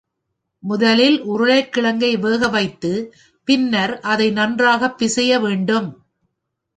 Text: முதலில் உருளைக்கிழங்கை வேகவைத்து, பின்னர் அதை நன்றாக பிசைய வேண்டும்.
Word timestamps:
முதலில் 0.63 1.17
உருளைக்கிழங்கை 1.25 2.09
வேகவைத்து, 2.17 2.91
பின்னர் 3.47 3.99
அதை 4.05 4.31
நன்றாக 4.31 4.89
பிசைய 4.99 5.39
வேண்டும். 5.39 5.89